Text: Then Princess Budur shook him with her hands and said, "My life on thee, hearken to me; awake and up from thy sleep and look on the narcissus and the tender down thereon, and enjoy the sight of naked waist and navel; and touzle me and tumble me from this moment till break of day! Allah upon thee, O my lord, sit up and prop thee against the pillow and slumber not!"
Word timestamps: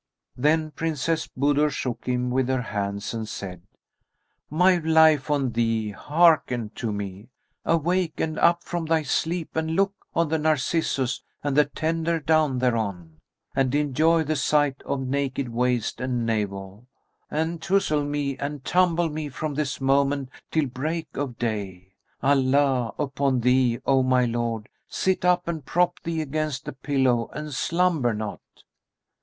Then 0.35 0.71
Princess 0.71 1.27
Budur 1.27 1.69
shook 1.69 2.07
him 2.07 2.31
with 2.31 2.47
her 2.49 2.63
hands 2.63 3.13
and 3.13 3.29
said, 3.29 3.61
"My 4.49 4.77
life 4.77 5.29
on 5.29 5.51
thee, 5.51 5.91
hearken 5.91 6.71
to 6.73 6.91
me; 6.91 7.29
awake 7.65 8.19
and 8.19 8.39
up 8.39 8.63
from 8.63 8.85
thy 8.85 9.03
sleep 9.03 9.55
and 9.55 9.75
look 9.75 9.93
on 10.15 10.29
the 10.29 10.39
narcissus 10.39 11.21
and 11.43 11.55
the 11.55 11.65
tender 11.65 12.19
down 12.19 12.57
thereon, 12.57 13.19
and 13.55 13.75
enjoy 13.75 14.23
the 14.23 14.35
sight 14.35 14.81
of 14.87 15.01
naked 15.01 15.49
waist 15.49 16.01
and 16.01 16.25
navel; 16.25 16.87
and 17.29 17.61
touzle 17.61 18.03
me 18.03 18.35
and 18.39 18.65
tumble 18.65 19.09
me 19.09 19.29
from 19.29 19.53
this 19.53 19.79
moment 19.79 20.29
till 20.49 20.65
break 20.65 21.15
of 21.15 21.37
day! 21.37 21.93
Allah 22.23 22.91
upon 22.97 23.41
thee, 23.41 23.77
O 23.85 24.01
my 24.01 24.25
lord, 24.25 24.67
sit 24.87 25.23
up 25.23 25.47
and 25.47 25.63
prop 25.63 25.99
thee 26.01 26.21
against 26.23 26.65
the 26.65 26.73
pillow 26.73 27.29
and 27.33 27.53
slumber 27.53 28.15
not!" 28.15 28.41